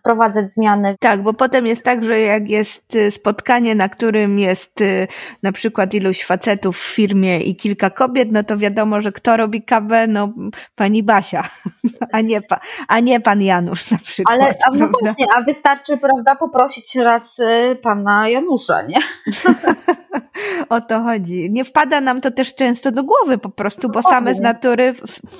[0.00, 0.96] wprowadzać zmiany.
[1.00, 5.08] Tak, bo potem jest tak, że jak jest y, spotkanie, na którym jest y,
[5.42, 9.62] na przykład iluś facetów w firmie i kilka kobiet, no to wiadomo, że kto robi
[9.62, 10.32] kawę, no
[10.76, 11.48] pani Basia,
[12.12, 14.40] a nie, pa, a nie pan Janusz na przykład.
[14.40, 18.98] Ale a no właśnie, a wystarczy, prawda, poprosić raz y, pana Janusza, nie?
[20.68, 21.50] o to chodzi.
[21.50, 24.94] Nie wpada nam to też często do głowy po prostu, bo same z natury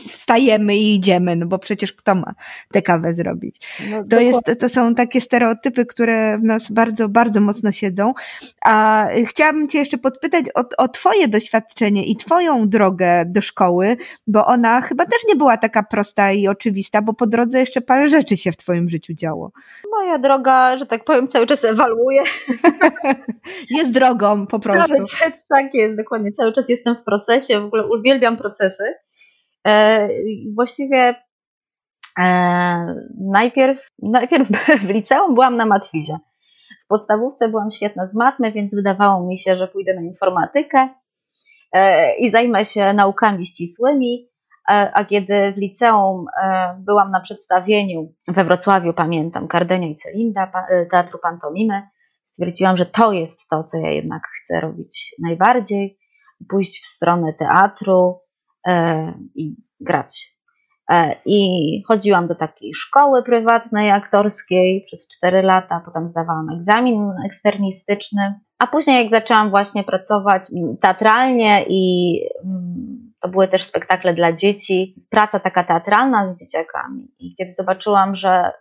[0.08, 2.34] wstajemy i idziemy, no bo przecież kto ma
[2.72, 3.60] tę kawę zrobić.
[3.90, 8.14] No, to, jest, to są takie stereotypy, które w nas bardzo, bardzo mocno siedzą.
[8.64, 13.96] A chciałabym Cię jeszcze podpytać o, o Twoje doświadczenie i Twoją drogę do szkoły,
[14.26, 18.06] bo ona chyba też nie była taka prosta i oczywista, bo po drodze jeszcze parę
[18.06, 19.50] rzeczy się w Twoim życiu działo.
[19.90, 22.22] Moja droga, że tak powiem, cały czas ewoluuje.
[23.78, 24.94] jest drogą po prostu.
[24.94, 26.32] Cały czas, tak jest, dokładnie.
[26.32, 28.94] Cały czas jestem w procesie, w ogóle uwielbiam procesy.
[29.66, 30.08] E,
[30.54, 31.14] właściwie
[33.20, 34.48] najpierw, najpierw
[34.86, 36.18] w liceum byłam na matwizie.
[36.84, 40.88] W podstawówce byłam świetna z matmy, więc wydawało mi się, że pójdę na informatykę
[41.72, 44.28] e, i zajmę się naukami ścisłymi.
[44.70, 46.26] E, a kiedy w liceum
[46.78, 50.52] byłam na przedstawieniu we Wrocławiu, pamiętam, Kardenia i Celinda,
[50.90, 51.82] Teatru Pantomimy,
[52.32, 55.98] stwierdziłam, że to jest to, co ja jednak chcę robić najbardziej,
[56.48, 58.20] pójść w stronę teatru
[59.34, 60.37] i grać E,
[61.24, 68.66] I chodziłam do takiej szkoły prywatnej aktorskiej przez 4 lata, potem zdawałam egzamin eksternistyczny, a
[68.66, 70.48] później jak zaczęłam właśnie pracować
[70.80, 77.08] teatralnie i mm, to były też spektakle dla dzieci, praca taka teatralna z dzieciakami.
[77.18, 78.52] I kiedy zobaczyłam, że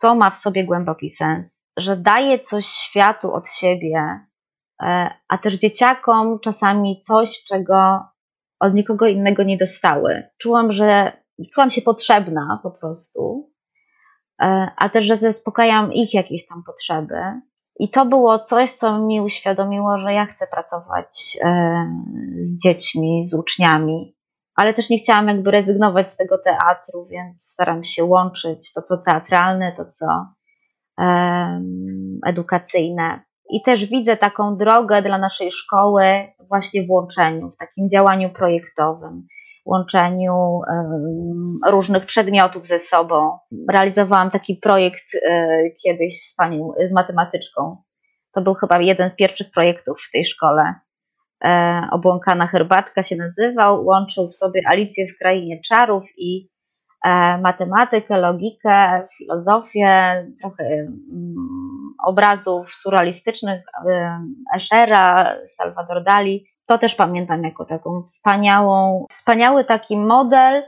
[0.00, 4.20] to ma w sobie głęboki sens, że daje coś światu od siebie,
[4.82, 8.00] e, a też dzieciakom czasami coś, czego
[8.60, 10.22] od nikogo innego nie dostały.
[10.38, 11.12] Czułam, że
[11.54, 13.50] czułam się potrzebna po prostu,
[14.42, 17.14] e, a też, że zaspokajam ich jakieś tam potrzeby.
[17.80, 21.86] I to było coś, co mi uświadomiło, że ja chcę pracować e,
[22.40, 24.16] z dziećmi, z uczniami,
[24.54, 28.96] ale też nie chciałam jakby rezygnować z tego teatru, więc staram się łączyć to, co
[28.96, 30.06] teatralne, to, co
[32.26, 33.20] edukacyjne.
[33.50, 36.04] I też widzę taką drogę dla naszej szkoły
[36.48, 39.26] właśnie w łączeniu, w takim działaniu projektowym
[39.68, 40.60] łączeniu
[41.66, 43.38] różnych przedmiotów ze sobą.
[43.70, 45.48] Realizowałam taki projekt e,
[45.84, 47.76] kiedyś z panią, z matematyczką.
[48.32, 50.74] To był chyba jeden z pierwszych projektów w tej szkole.
[51.44, 53.84] E, Obłąkana herbatka się nazywał.
[53.84, 56.50] Łączył w sobie Alicję w krainie czarów i
[57.04, 61.36] e, matematykę, logikę, filozofię, trochę mm,
[62.06, 63.62] obrazów surrealistycznych
[64.56, 70.62] Eschera, Salvador Dali to też pamiętam jako taką wspaniałą, wspaniały taki model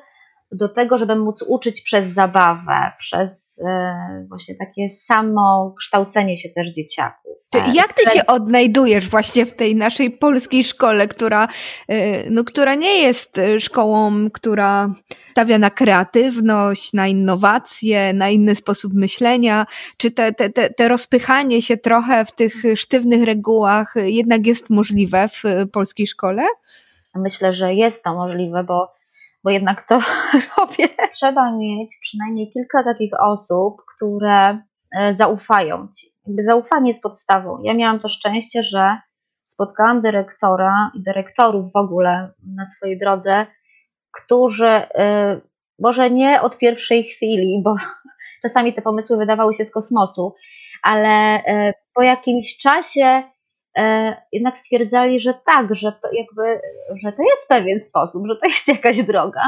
[0.52, 6.66] do tego, żeby móc uczyć przez zabawę, przez e, właśnie takie samo kształcenie się też
[6.68, 7.32] dzieciaków.
[7.74, 11.48] Jak ty się odnajdujesz właśnie w tej naszej polskiej szkole, która,
[11.88, 14.90] e, no, która nie jest e, szkołą, która
[15.30, 19.66] stawia na kreatywność, na innowacje, na inny sposób myślenia?
[19.96, 25.28] Czy te, te, te, te rozpychanie się trochę w tych sztywnych regułach jednak jest możliwe
[25.28, 26.42] w polskiej szkole?
[27.14, 29.00] Myślę, że jest to możliwe, bo
[29.44, 29.98] bo jednak to
[30.58, 30.88] robię.
[31.12, 34.62] Trzeba mieć przynajmniej kilka takich osób, które
[34.96, 36.06] e, zaufają ci.
[36.26, 37.58] Jakby zaufanie jest podstawą.
[37.62, 38.96] Ja miałam to szczęście, że
[39.46, 43.46] spotkałam dyrektora i dyrektorów w ogóle na swojej drodze,
[44.12, 45.40] którzy e,
[45.78, 47.74] może nie od pierwszej chwili, bo
[48.42, 50.34] czasami te pomysły wydawały się z kosmosu,
[50.82, 53.22] ale e, po jakimś czasie
[53.78, 56.60] E, jednak stwierdzali, że tak, że to jakby,
[57.02, 59.42] że to jest pewien sposób, że to jest jakaś droga.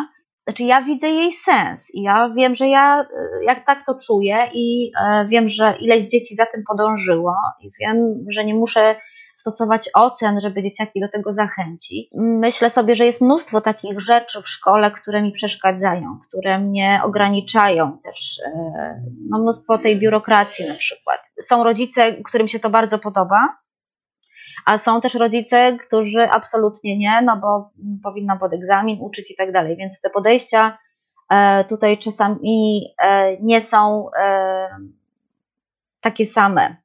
[0.47, 3.07] Znaczy ja widzę jej sens i ja wiem, że ja
[3.43, 4.93] jak tak to czuję i
[5.29, 8.97] wiem, że ileś dzieci za tym podążyło i wiem, że nie muszę
[9.43, 12.11] stosować ocen, żeby dzieciaki do tego zachęcić.
[12.17, 17.99] Myślę sobie, że jest mnóstwo takich rzeczy w szkole, które mi przeszkadzają, które mnie ograniczają
[17.99, 18.41] też.
[19.31, 21.21] No, mnóstwo tej biurokracji na przykład.
[21.41, 23.59] Są rodzice, którym się to bardzo podoba,
[24.67, 27.71] a są też rodzice, którzy absolutnie nie, no bo
[28.03, 30.79] powinno pod egzamin uczyć i tak dalej, więc te podejścia
[31.69, 32.95] tutaj czasami
[33.41, 34.11] nie są
[36.01, 36.82] takie same.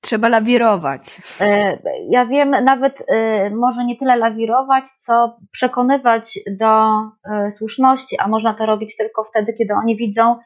[0.00, 1.20] Trzeba lawirować.
[2.10, 2.94] Ja wiem, nawet
[3.50, 6.92] może nie tyle lawirować, co przekonywać do
[7.56, 10.36] słuszności, a można to robić tylko wtedy, kiedy oni widzą,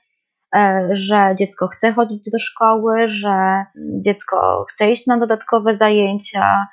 [0.56, 6.66] E, że dziecko chce chodzić do szkoły, że dziecko chce iść na dodatkowe zajęcia,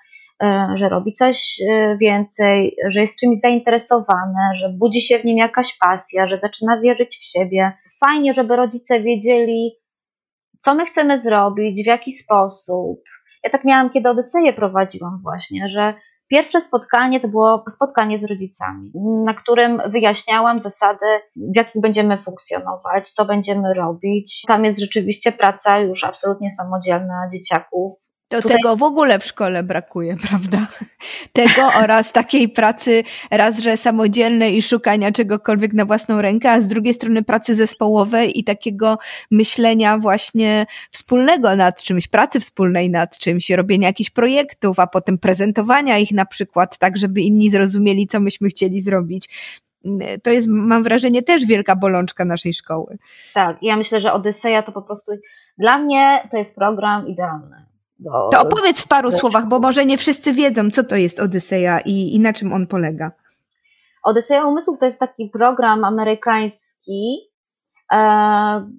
[0.43, 5.37] e, że robi coś e, więcej, że jest czymś zainteresowane, że budzi się w nim
[5.37, 7.71] jakaś pasja, że zaczyna wierzyć w siebie.
[8.05, 9.71] Fajnie, żeby rodzice wiedzieli,
[10.67, 13.01] co my chcemy zrobić, w jaki sposób.
[13.43, 15.93] Ja tak miałam, kiedy Odyseję prowadziłam właśnie, że
[16.29, 18.91] Pierwsze spotkanie to było spotkanie z rodzicami,
[19.25, 24.43] na którym wyjaśniałam zasady, w jakich będziemy funkcjonować, co będziemy robić.
[24.47, 27.91] Tam jest rzeczywiście praca już absolutnie samodzielna dzieciaków,
[28.27, 28.57] to Tutaj...
[28.57, 30.67] tego w ogóle w szkole brakuje, prawda?
[31.33, 36.67] Tego oraz takiej pracy raz, że samodzielnej i szukania czegokolwiek na własną rękę, a z
[36.67, 38.97] drugiej strony pracy zespołowej i takiego
[39.31, 45.97] myślenia właśnie wspólnego nad czymś, pracy wspólnej nad czymś, robienia jakichś projektów, a potem prezentowania
[45.97, 49.29] ich na przykład, tak żeby inni zrozumieli, co myśmy chcieli zrobić
[50.23, 52.97] to jest, mam wrażenie, też wielka bolączka naszej szkoły.
[53.33, 55.11] Tak, ja myślę, że Odyseja to po prostu
[55.57, 57.65] dla mnie to jest program idealny.
[57.99, 61.79] Do, to opowiedz w paru słowach, bo może nie wszyscy wiedzą, co to jest Odyseja
[61.79, 63.11] i, i na czym on polega.
[64.03, 67.17] Odyseja Umysłów to jest taki program amerykański.
[67.93, 68.69] E,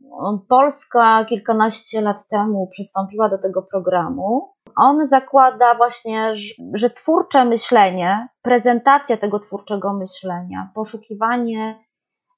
[0.49, 4.55] Polska kilkanaście lat temu przystąpiła do tego programu.
[4.77, 11.79] On zakłada właśnie, że, że twórcze myślenie, prezentacja tego twórczego myślenia, poszukiwanie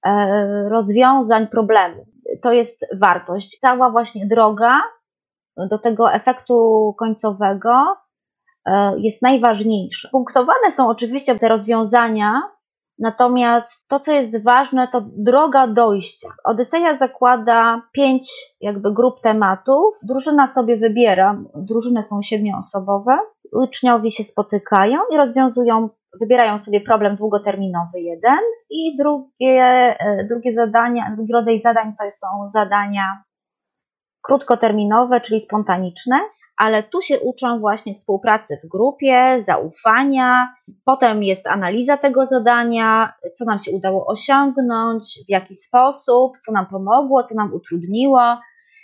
[0.06, 2.06] e, rozwiązań problemów,
[2.42, 3.58] to jest wartość.
[3.60, 4.80] Cała właśnie droga
[5.68, 7.96] do tego efektu końcowego
[8.66, 10.08] e, jest najważniejsze.
[10.12, 12.42] Punktowane są oczywiście te rozwiązania,
[12.98, 16.28] natomiast to, co jest ważne, to droga dojścia.
[16.44, 19.94] Odyseja zakłada pięć jakby grup tematów.
[20.08, 23.18] Drużyna sobie wybiera, drużyny są siedmioosobowe,
[23.52, 25.88] uczniowie się spotykają i rozwiązują,
[26.20, 28.38] wybierają sobie problem długoterminowy jeden
[28.70, 29.64] i drugie,
[30.00, 33.22] e, drugie zadania, drugi rodzaj zadań to są zadania
[34.22, 36.20] krótkoterminowe, czyli spontaniczne,
[36.60, 40.54] ale tu się uczą właśnie współpracy w grupie, zaufania,
[40.84, 46.66] potem jest analiza tego zadania, co nam się udało osiągnąć, w jaki sposób, co nam
[46.66, 48.38] pomogło, co nam utrudniło.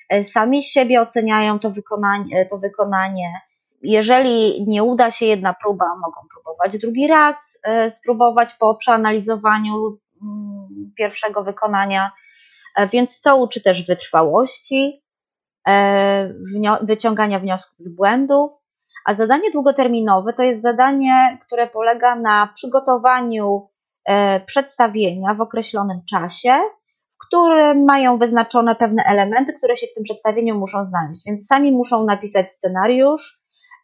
[0.09, 2.47] E, sami siebie oceniają to wykonanie.
[2.47, 3.41] To wykonanie.
[3.83, 10.93] Jeżeli nie uda się jedna próba, mogą próbować drugi raz, e, spróbować po przeanalizowaniu mm,
[10.97, 12.13] pierwszego wykonania.
[12.77, 15.06] E, więc to uczy też wytrwałości, E,
[16.83, 18.51] wyciągania wniosków z błędów,
[19.07, 23.69] a zadanie długoterminowe to jest zadanie, które polega na przygotowaniu
[24.09, 26.53] e, przedstawienia w określonym czasie,
[27.15, 31.23] w którym mają wyznaczone pewne elementy, które się w tym przedstawieniu muszą znaleźć.
[31.27, 33.41] Więc sami muszą napisać scenariusz,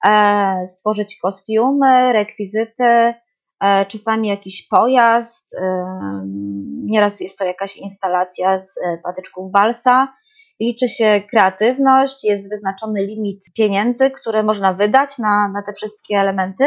[0.07, 3.15] e, stworzyć kostiumy, rekwizyty,
[3.89, 5.57] czasami jakiś pojazd,
[6.85, 10.09] nieraz jest to jakaś instalacja z patyczków balsa
[10.63, 16.65] liczy się kreatywność, jest wyznaczony limit pieniędzy, które można wydać na, na te wszystkie elementy.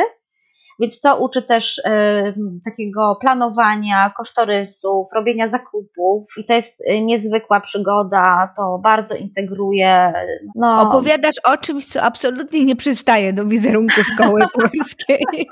[0.79, 1.83] Więc to uczy też y,
[2.65, 10.13] takiego planowania, kosztorysów, robienia zakupów i to jest y, niezwykła przygoda, to bardzo integruje.
[10.55, 10.81] No.
[10.81, 15.47] Opowiadasz o czymś, co absolutnie nie przystaje do wizerunku szkoły polskiej.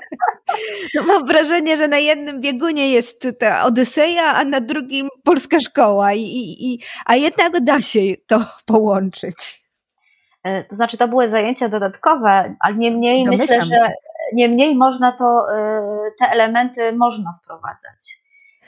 [0.94, 6.12] No mam wrażenie, że na jednym biegunie jest ta Odyseja, a na drugim polska szkoła,
[6.12, 6.22] i,
[6.60, 9.64] i, a jednak da się to połączyć.
[10.44, 13.76] E, to znaczy, to były zajęcia dodatkowe, ale niemniej myślę, że
[14.32, 18.24] niemniej można to, y, te elementy można wprowadzać.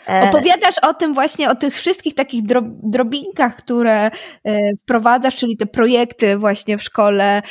[0.08, 2.42] E, Opowiadasz o tym właśnie, o tych wszystkich takich
[2.82, 4.10] drobinkach, które e,
[4.82, 7.42] wprowadzasz, czyli te projekty właśnie w szkole,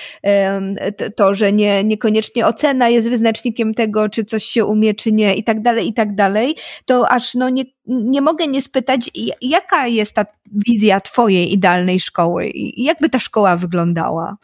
[1.15, 5.44] to, że nie, niekoniecznie ocena jest wyznacznikiem tego, czy coś się umie, czy nie i
[5.44, 10.13] tak dalej, i tak dalej, to aż no nie, nie mogę nie spytać, jaka jest
[10.13, 10.26] ta
[10.68, 14.38] wizja twojej idealnej szkoły i jakby ta szkoła wyglądała?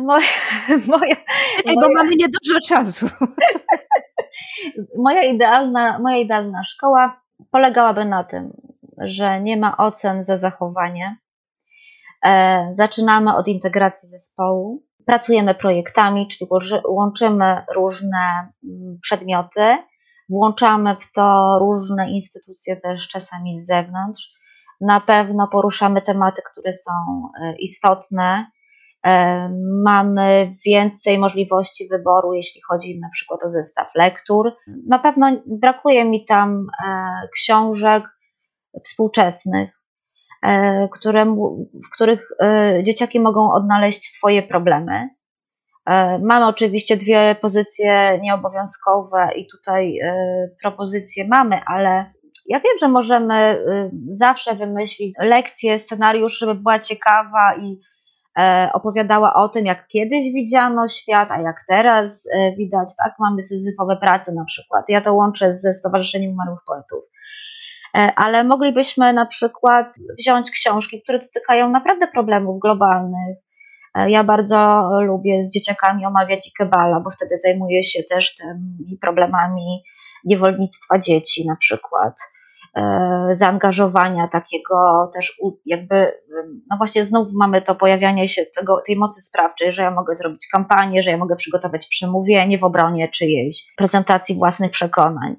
[0.00, 0.26] Moja,
[0.88, 1.16] moja,
[1.66, 3.08] Ej, bo mamy niedużo czasu.
[4.96, 8.52] moja, idealna, moja idealna szkoła polegałaby na tym,
[8.98, 11.16] że nie ma ocen za zachowanie.
[12.24, 14.82] E, zaczynamy od integracji zespołu.
[15.06, 16.50] Pracujemy projektami, czyli
[16.88, 19.76] łączymy różne mm, przedmioty,
[20.28, 24.32] włączamy w to różne instytucje też czasami z zewnątrz.
[24.80, 26.92] Na pewno poruszamy tematy, które są
[27.42, 28.46] e, istotne
[29.84, 34.52] Mamy więcej możliwości wyboru, jeśli chodzi na przykład o zestaw lektur.
[34.88, 36.66] Na pewno brakuje mi tam
[37.34, 38.04] książek
[38.84, 39.70] współczesnych,
[40.92, 41.24] które,
[41.84, 42.28] w których
[42.82, 45.08] dzieciaki mogą odnaleźć swoje problemy.
[46.22, 49.98] Mamy oczywiście dwie pozycje nieobowiązkowe i tutaj
[50.62, 52.12] propozycje mamy, ale
[52.48, 53.64] ja wiem, że możemy
[54.10, 57.91] zawsze wymyślić lekcję, scenariusz, żeby była ciekawa i E,
[58.72, 63.96] opowiadała o tym, jak kiedyś widziano świat, a jak teraz e, widać, tak, mamy syzyfowe
[63.96, 64.84] prace na przykład.
[64.88, 67.04] Ja to łączę ze Stowarzyszeniem Umarłych Poetów.
[67.94, 73.36] E, ale moglibyśmy na przykład wziąć książki, które dotykają naprawdę problemów globalnych.
[74.08, 79.82] Ja bardzo lubię z dzieciakami omawiać Ikebala, bo wtedy zajmuję się też tymi problemami
[80.24, 82.41] niewolnictwa dzieci na przykład E,
[83.30, 86.12] zaangażowania takiego też jakby,
[86.70, 90.46] no właśnie znów mamy to pojawianie się tego, tej mocy sprawczej, że ja mogę zrobić
[90.52, 95.36] kampanię, że ja mogę przygotować przemówienie w obronie czyjejś prezentacji własnych przekonań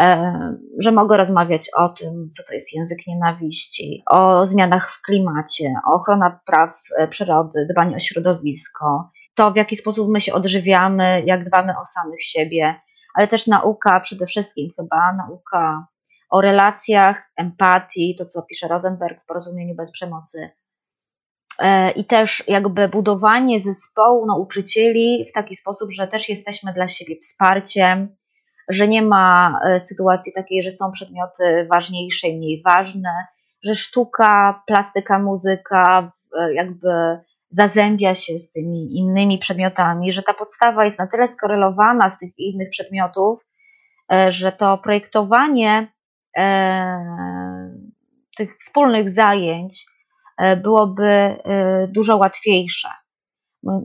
[0.00, 5.74] e, że mogę rozmawiać o tym, co to jest język nienawiści, o zmianach w klimacie,
[5.88, 11.22] o ochrona praw e, przyrody, dbanie o środowisko, to w jaki sposób my się odżywiamy,
[11.26, 12.74] jak dbamy o samych siebie,
[13.14, 15.86] ale też nauka przede wszystkim chyba, nauka
[16.30, 20.50] o relacjach, empatii, to co pisze Rosenberg w porozumieniu bez przemocy.
[21.58, 27.16] E, I też jakby budowanie zespołu nauczycieli w taki sposób, że też jesteśmy dla siebie
[27.22, 28.16] wsparciem,
[28.68, 33.26] że nie ma e, sytuacji takiej, że są przedmioty ważniejsze i mniej ważne,
[33.64, 36.88] że sztuka, plastyka, muzyka e, jakby
[37.50, 42.38] zazębia się z tymi innymi przedmiotami, że ta podstawa jest na tyle skorelowana z tych
[42.38, 43.46] innych przedmiotów,
[44.28, 45.93] że to projektowanie
[48.36, 49.86] tych wspólnych zajęć
[50.38, 51.38] e, byłoby e,
[51.88, 52.88] dużo łatwiejsze.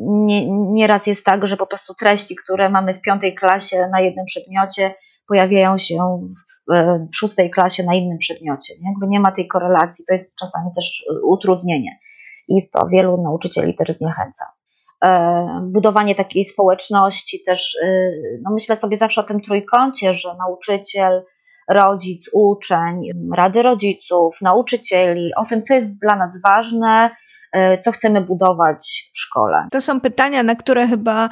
[0.07, 4.25] Nie, nieraz jest tak, że po prostu treści, które mamy w piątej klasie na jednym
[4.25, 4.95] przedmiocie,
[5.27, 6.19] pojawiają się
[6.67, 6.73] w,
[7.11, 8.73] w szóstej klasie na innym przedmiocie.
[8.85, 11.99] Jakby nie ma tej korelacji, to jest czasami też utrudnienie
[12.47, 14.45] i to wielu nauczycieli też zniechęca.
[15.63, 17.77] Budowanie takiej społeczności też,
[18.43, 21.25] no myślę sobie zawsze o tym trójkącie, że nauczyciel,
[21.69, 23.01] rodzic, uczeń,
[23.33, 27.09] rady rodziców, nauczycieli, o tym, co jest dla nas ważne,
[27.53, 29.67] e, co chcemy budować w szkole.
[29.71, 31.29] To są pytania, na które chyba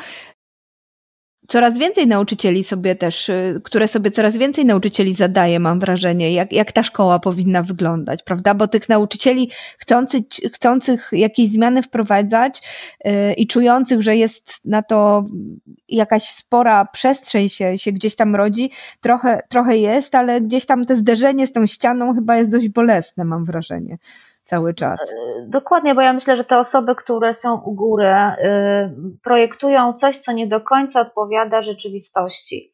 [1.48, 6.54] coraz więcej nauczycieli sobie też, y, które sobie coraz więcej nauczycieli zadaje, mam wrażenie, jak,
[6.54, 8.54] jak ta szkoła powinna wyglądać, prawda?
[8.54, 10.24] Bo tych nauczycieli chcących,
[10.54, 12.62] chcących jakieś zmiany wprowadzać
[13.06, 15.26] yy, i czujących, że jest na to
[15.90, 18.72] jakaś spora przestrzeń się, się gdzieś tam rodzi,
[19.02, 23.26] trochę, trochę jest, ale gdzieś tam te zderzenie z tą ścianą chyba jest dość bolesne,
[23.26, 23.98] mam wrażenie
[24.48, 25.00] cały czas.
[25.02, 30.18] E, dokładnie, bo ja myślę, że te osoby, które są u góry, y, projektują coś,
[30.18, 32.74] co nie do końca odpowiada rzeczywistości.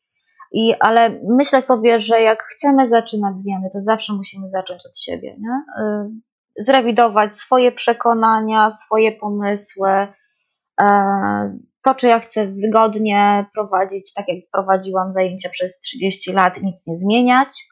[0.51, 5.35] I, ale myślę sobie, że jak chcemy zaczynać zmiany, to zawsze musimy zacząć od siebie.
[5.39, 5.83] Nie?
[5.83, 6.09] Y,
[6.57, 10.07] zrewidować swoje przekonania, swoje pomysły.
[11.81, 16.97] To, czy ja chcę wygodnie prowadzić, tak jak prowadziłam zajęcia przez 30 lat, nic nie
[16.97, 17.67] zmieniać,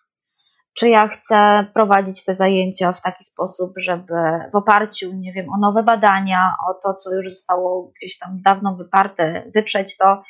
[0.74, 4.14] czy ja chcę prowadzić te zajęcia w taki sposób, żeby
[4.54, 8.76] w oparciu, nie wiem, o nowe badania, o to, co już zostało gdzieś tam dawno
[8.76, 10.24] wyparte, wyprzeć to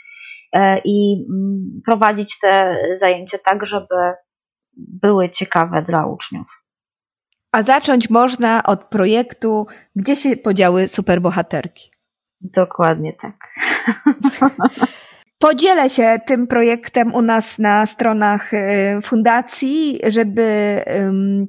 [0.53, 4.13] e, i mm, prowadzić te zajęcia tak, żeby
[4.77, 6.63] były ciekawe dla uczniów.
[7.51, 11.91] A zacząć można od projektu, gdzie się podziały superbohaterki.
[12.41, 13.35] Dokładnie tak.
[15.41, 18.57] Podzielę się tym projektem u nas na stronach y,
[19.01, 20.77] fundacji, żeby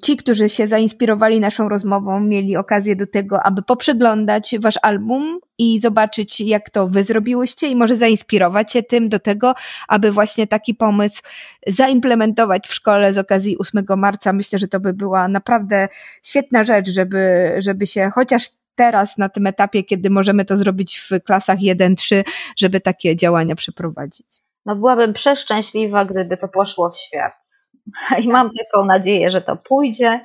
[0.03, 5.80] ci, którzy się zainspirowali naszą rozmową, mieli okazję do tego, aby poprzeglądać wasz album i
[5.80, 9.55] zobaczyć, jak to wy zrobiłyście i może zainspirować się tym do tego,
[9.88, 11.22] aby właśnie taki pomysł
[11.66, 14.32] zaimplementować w szkole z okazji 8 marca.
[14.32, 15.88] Myślę, że to by była naprawdę
[16.22, 21.25] świetna rzecz, żeby, żeby się chociaż teraz na tym etapie, kiedy możemy to zrobić w
[21.25, 22.25] klasach 1-3,
[22.57, 24.43] żeby takie działania przeprowadzić?
[24.66, 27.33] No byłabym przeszczęśliwa, gdyby to poszło w świat.
[28.25, 28.66] I mam tak.
[28.66, 30.20] taką nadzieję, że to pójdzie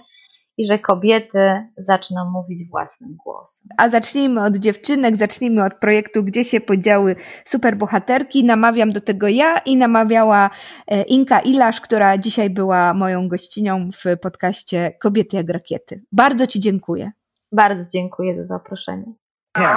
[0.58, 3.68] i że kobiety zaczną mówić własnym głosem.
[3.78, 8.44] A zacznijmy od dziewczynek, zacznijmy od projektu Gdzie się podziały superbohaterki.
[8.44, 10.50] Namawiam do tego ja i namawiała
[10.88, 16.04] e, Inka Ilasz, która dzisiaj była moją gościnią w podcaście Kobiety jak rakiety.
[16.12, 17.12] Bardzo Ci dziękuję.
[17.52, 19.14] Bardzo dziękuję za zaproszenie.
[19.58, 19.68] 10,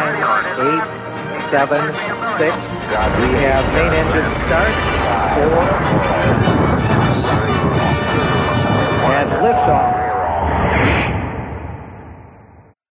[0.00, 0.12] 9,
[0.50, 0.80] 8,
[1.50, 1.94] 7,
[2.38, 2.58] 6.
[3.20, 4.72] We have main engine start.
[9.38, 9.70] 4.
[9.70, 11.17] And.